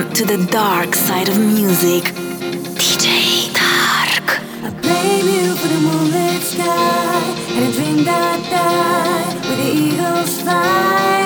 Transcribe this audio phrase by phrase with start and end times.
[0.00, 2.04] Welcome to the dark side of music.
[2.80, 4.40] DJ Dark.
[4.64, 7.20] I blame you for the moonlit sky
[7.50, 11.19] and a dream that died with the eagle's.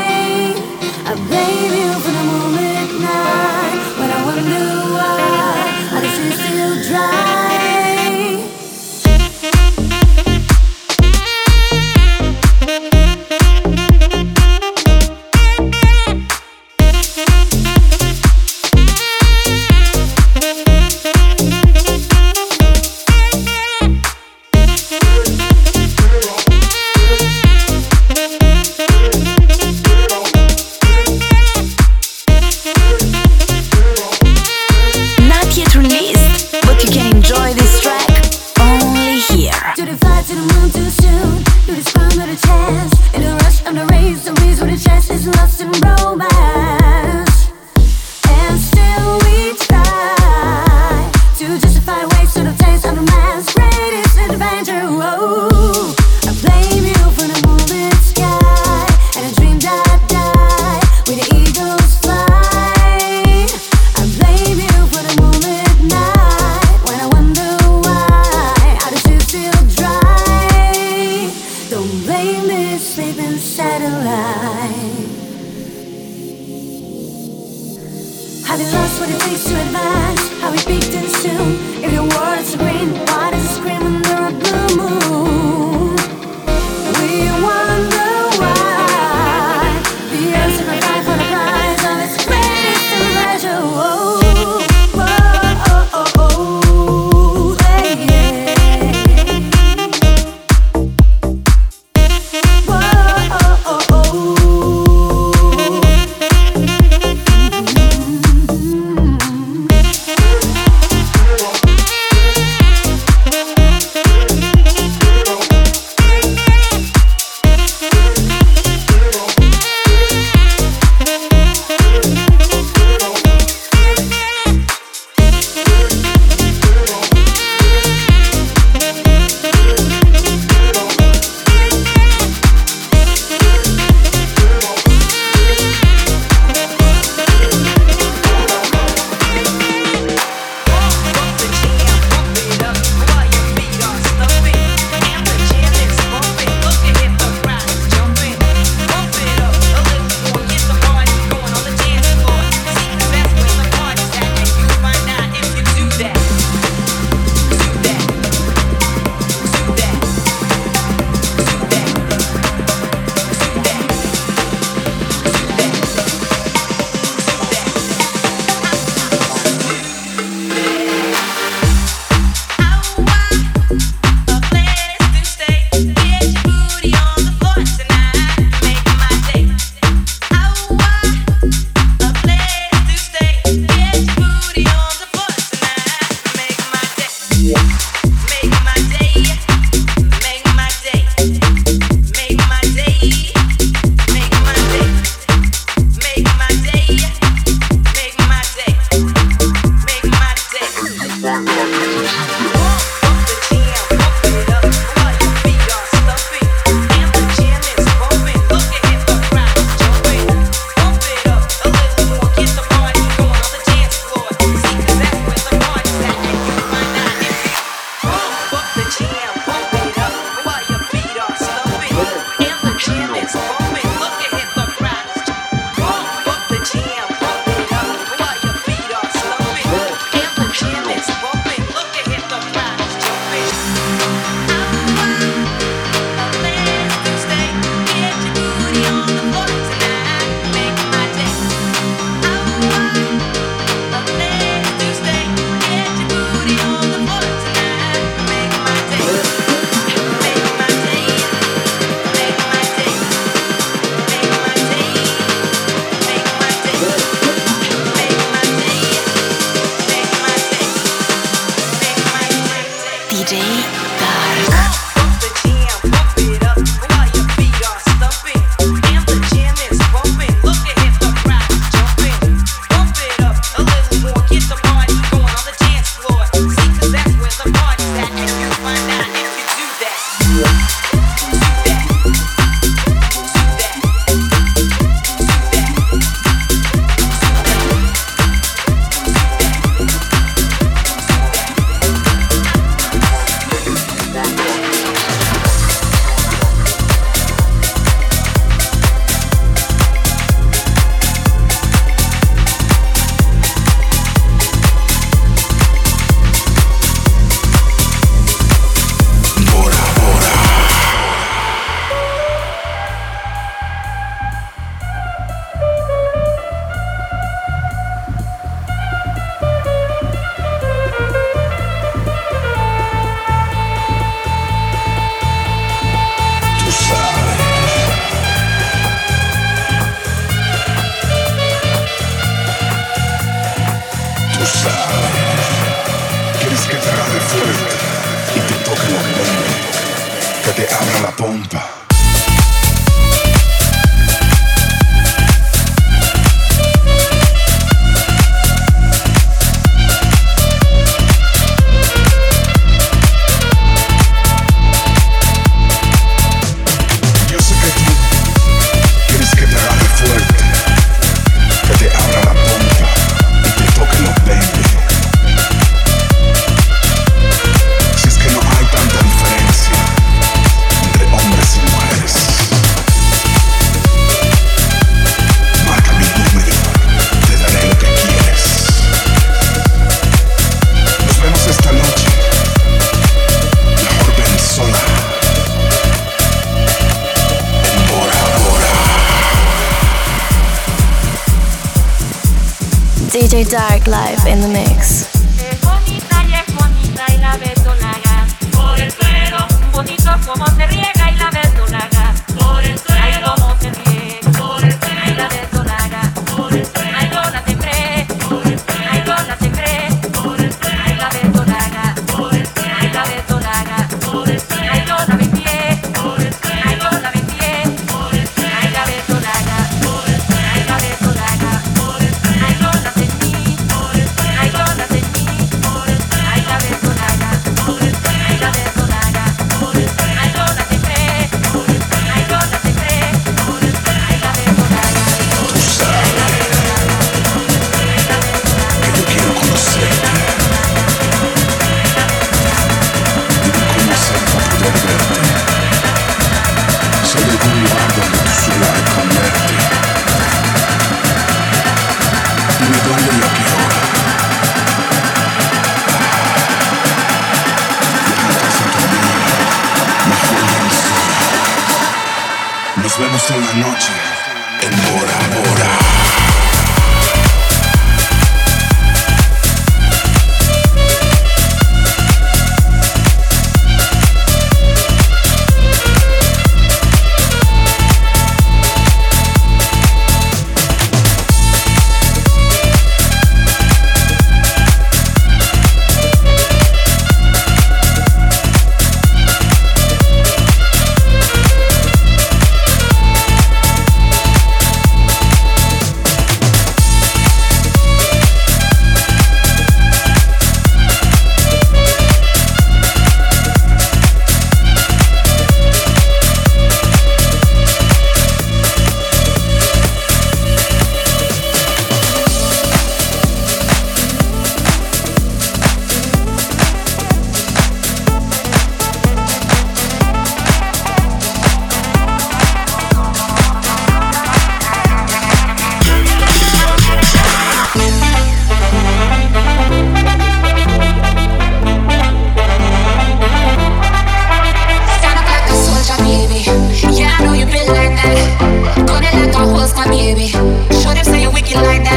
[540.94, 541.93] What if saying wicked like that?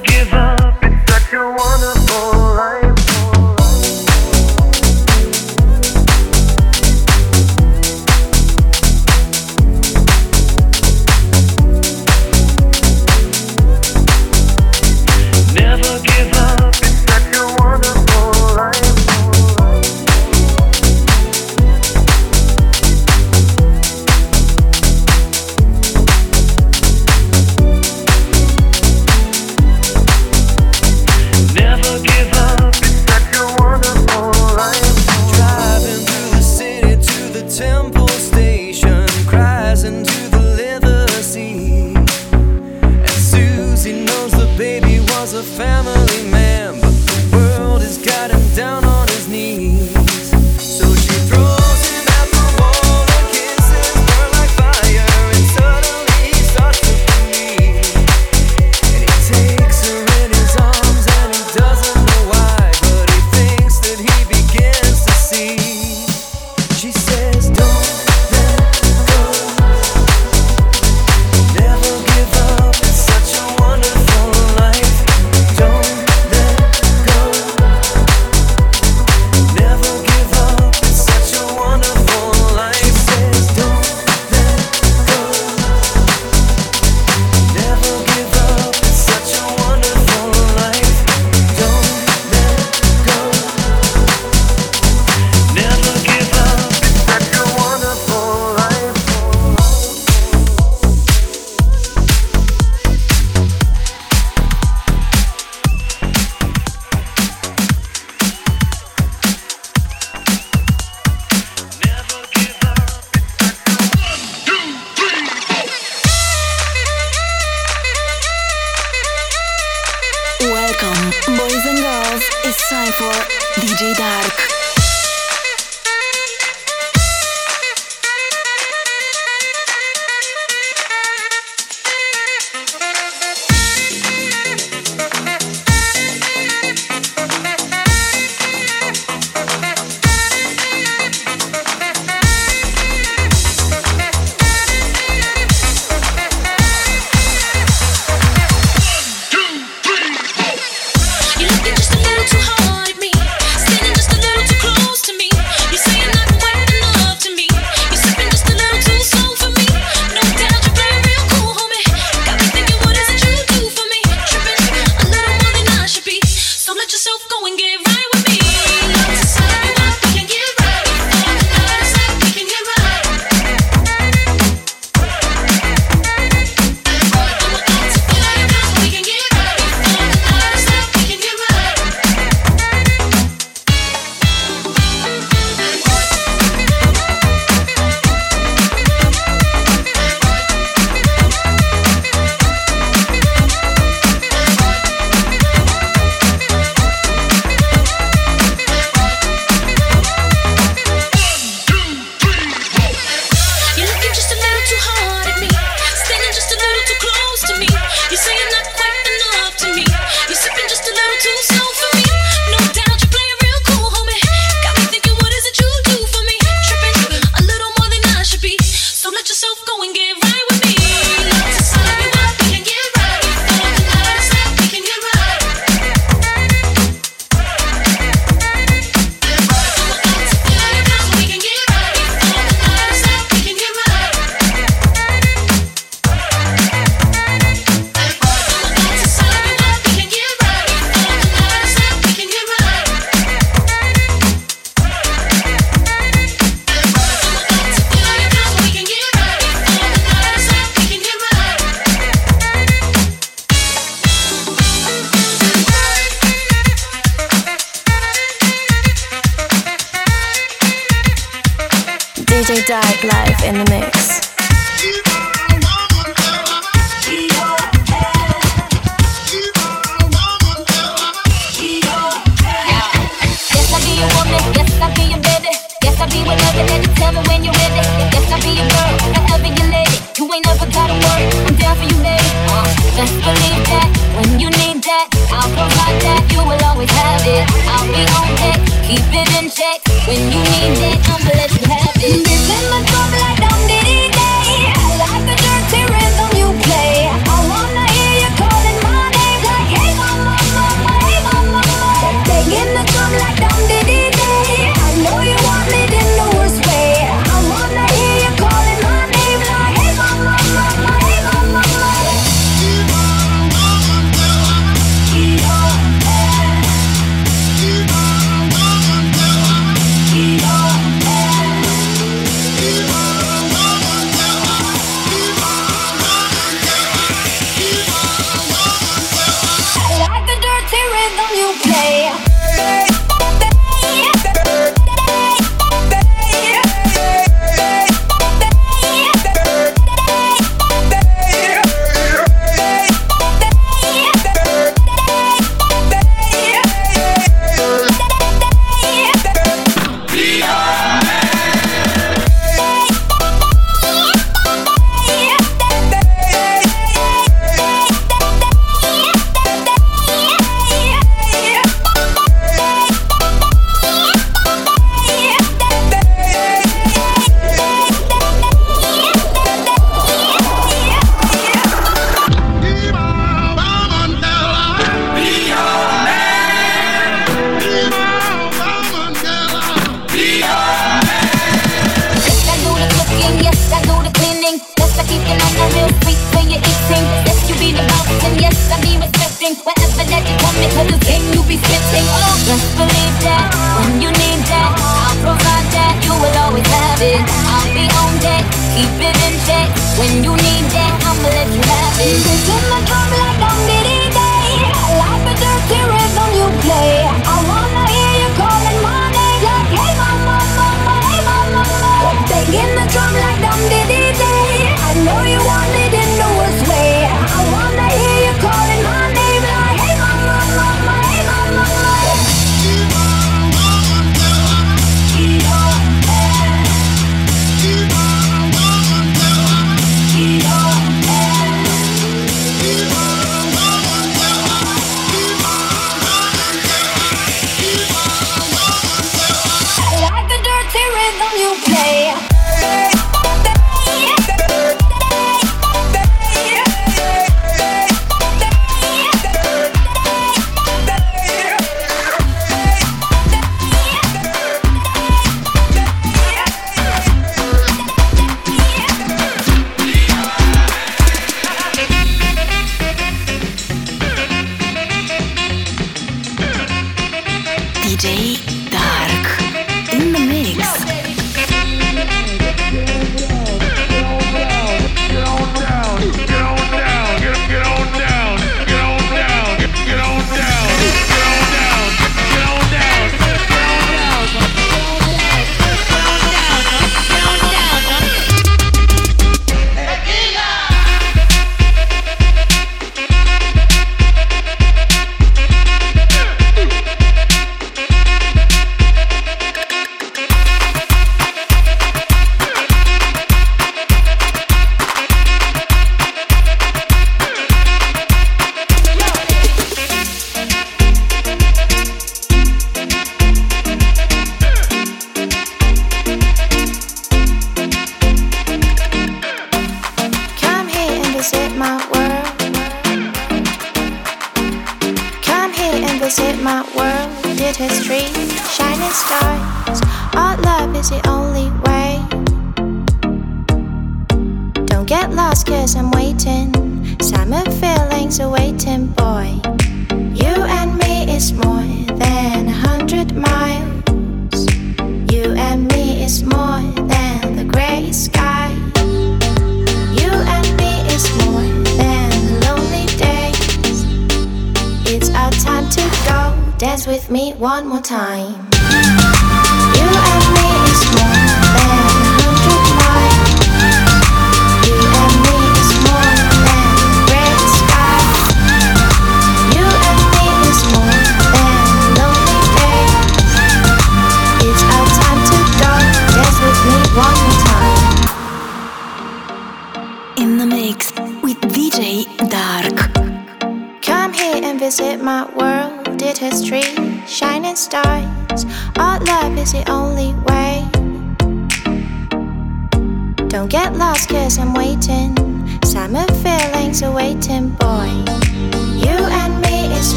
[0.00, 0.82] give up.
[0.82, 1.93] It's like you wanna.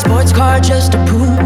[0.00, 1.36] sports car just to prove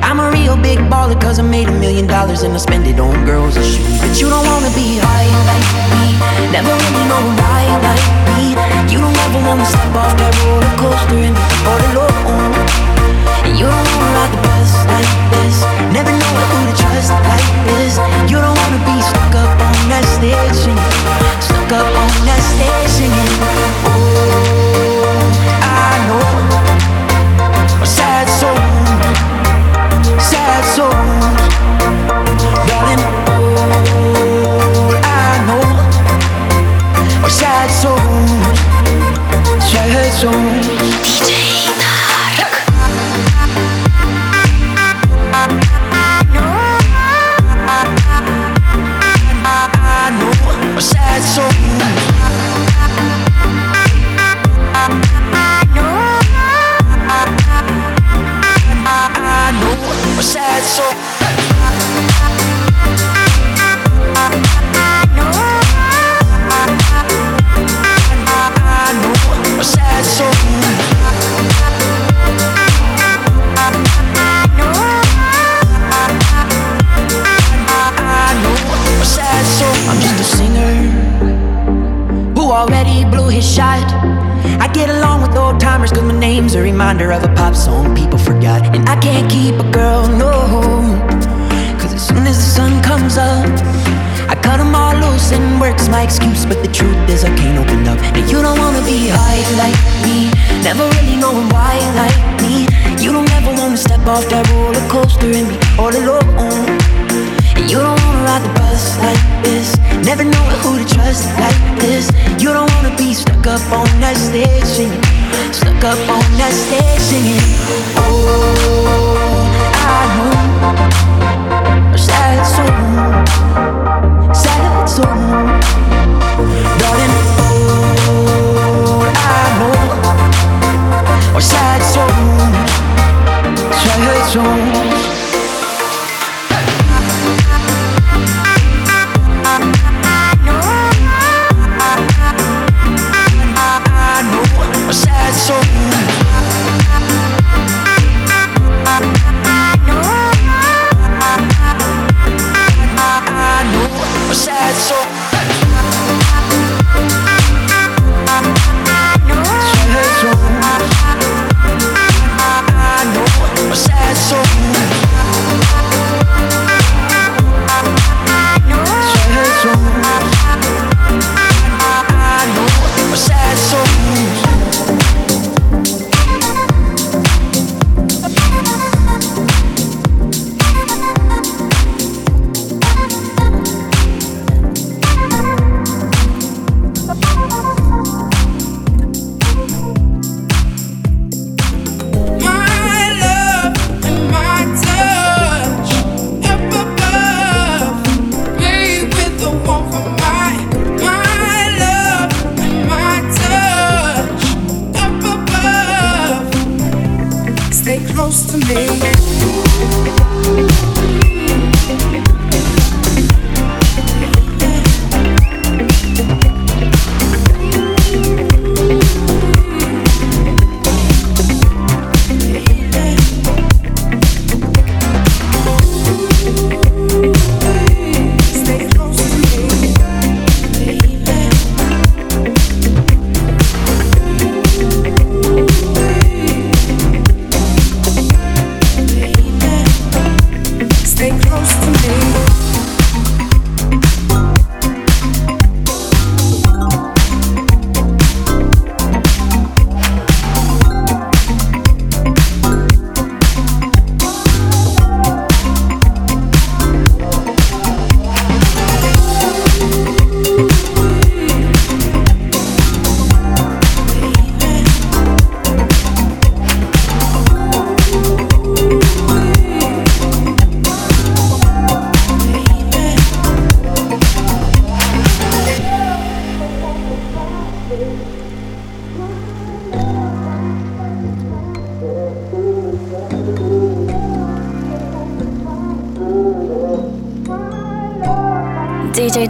[0.00, 2.98] I'm a real big baller cause I made a million dollars and I spend it
[2.98, 4.00] on girls and shoes.
[4.00, 6.08] But you don't wanna be high like me,
[6.56, 8.44] never really know why like me.
[8.92, 12.52] You don't ever wanna step off that roller coaster and be all alone.
[13.46, 15.56] And you don't wanna ride the bus like this,
[15.92, 17.94] never know who to trust like this.
[18.30, 20.64] You don't wanna be stuck up on that stage,
[21.44, 22.91] stuck up on that stage.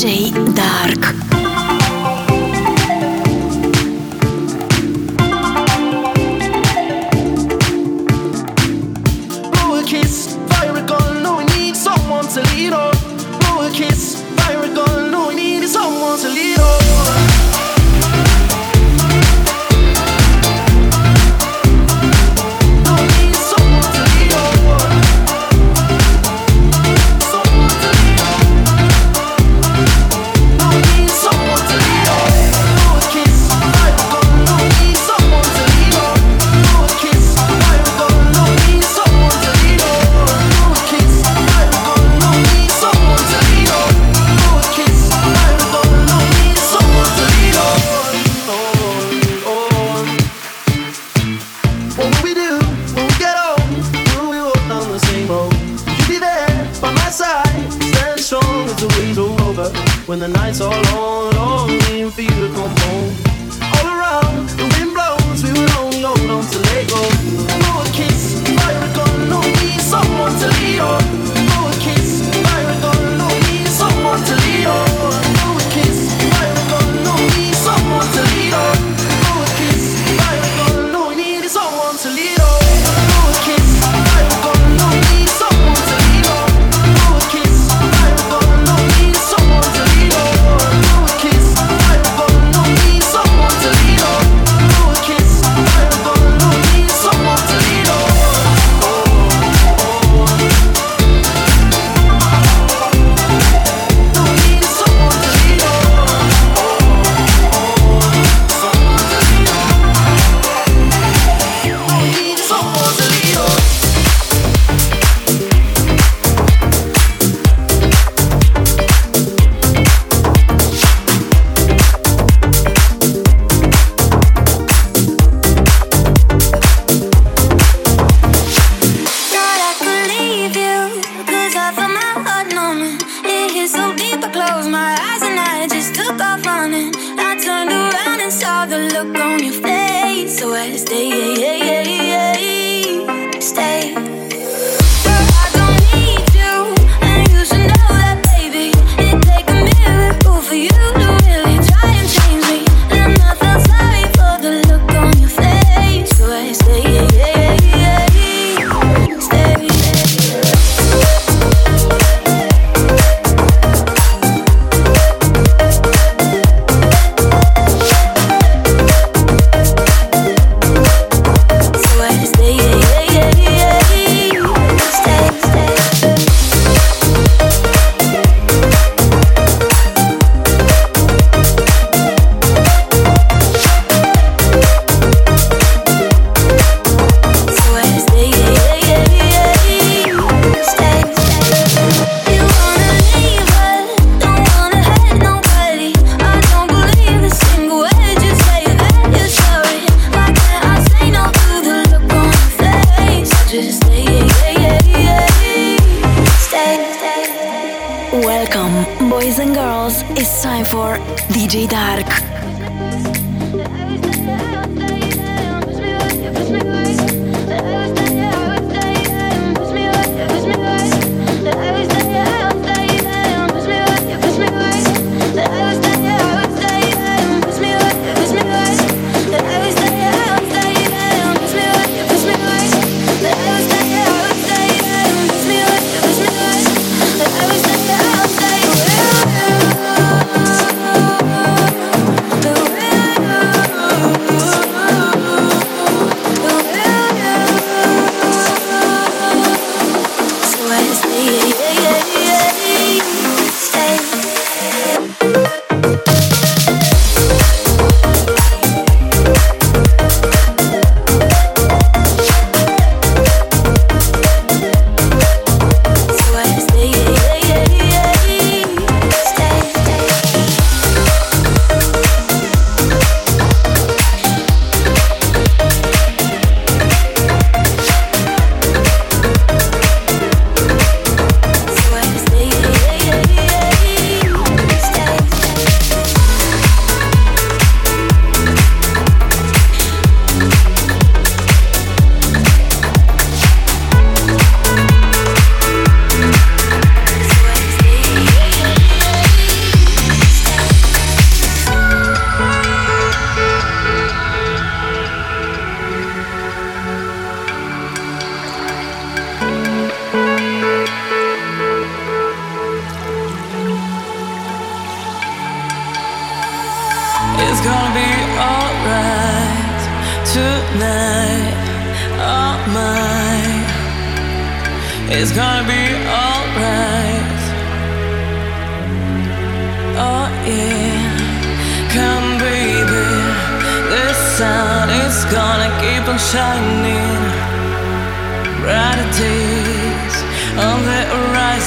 [0.00, 0.47] Push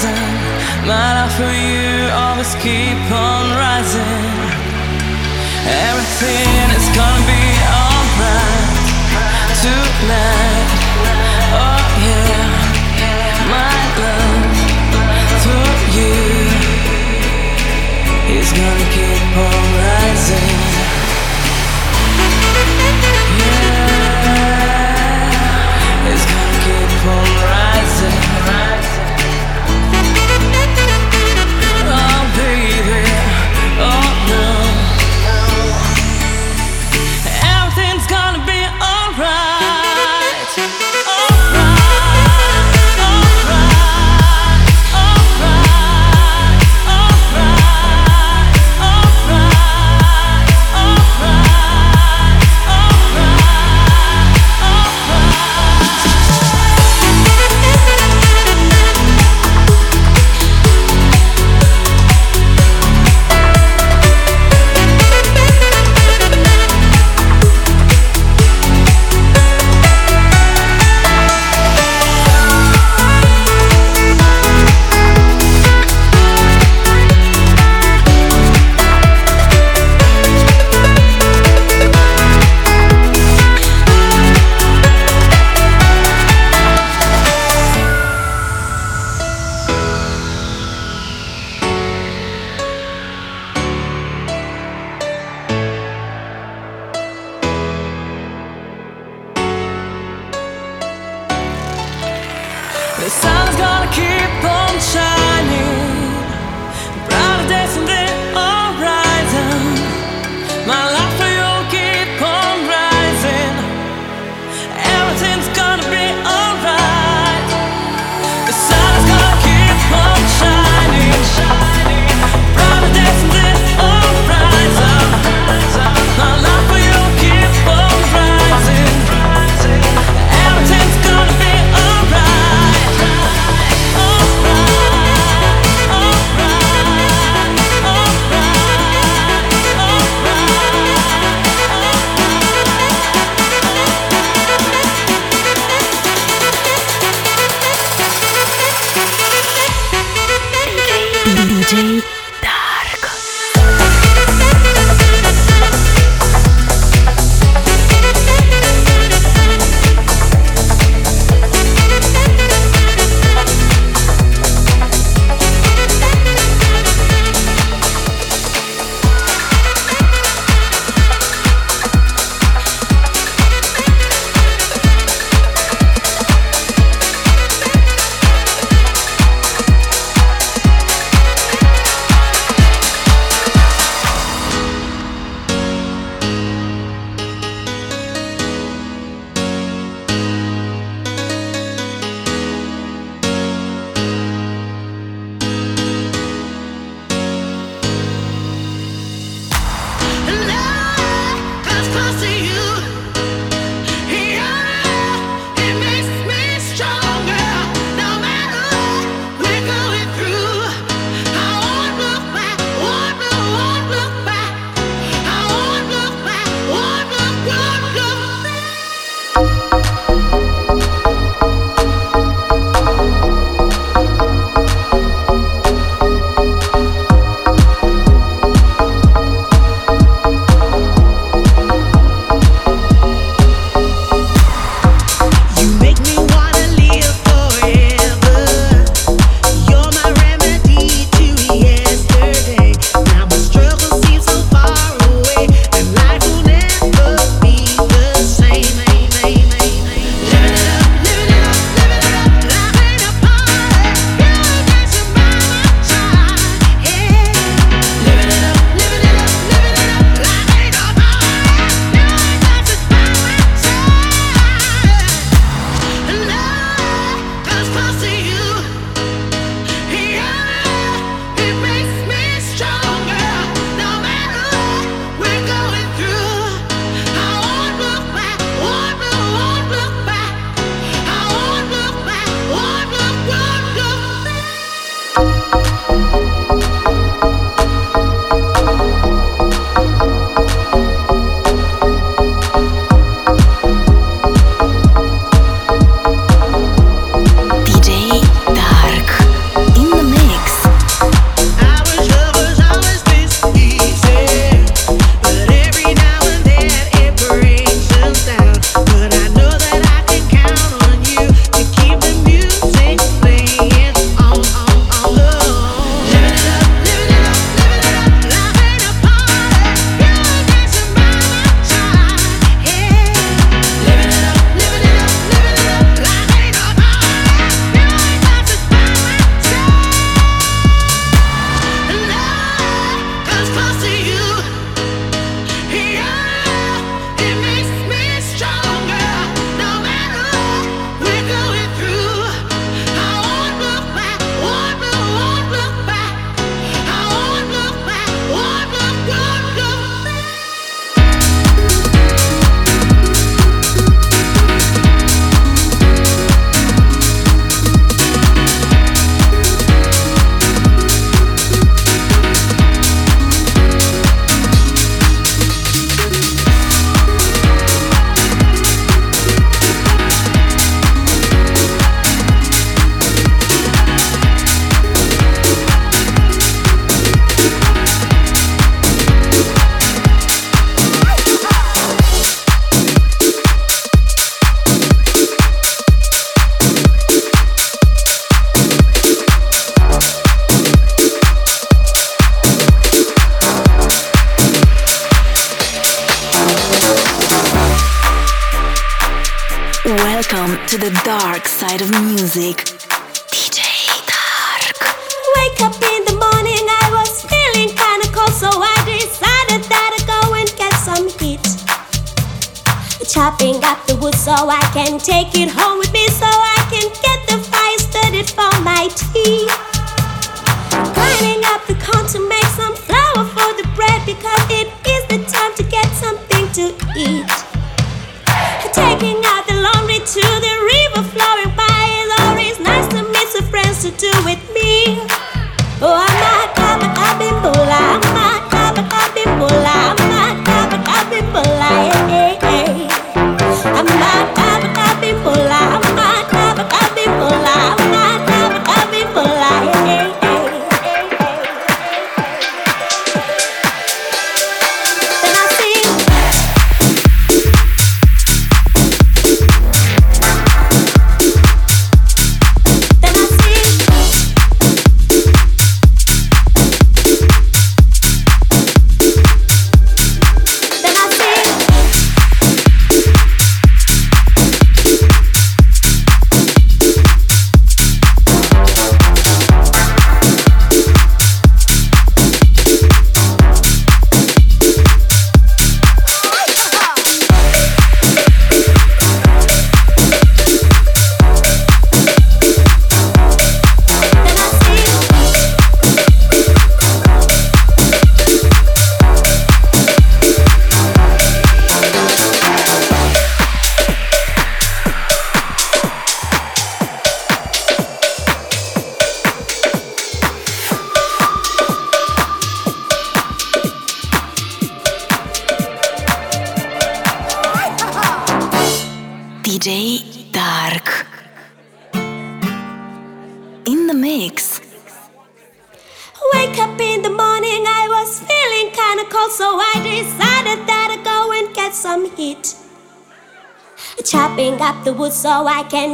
[0.03, 0.33] rising.
[0.87, 4.31] My love for you always keep on rising.
[5.89, 7.43] Everything is gonna be
[7.79, 8.77] alright
[9.61, 10.69] tonight.
[11.53, 12.45] Oh yeah,
[13.53, 14.57] my love
[15.43, 15.65] for
[15.97, 16.13] you
[18.39, 19.20] is gonna keep.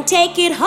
[0.07, 0.66] Take it home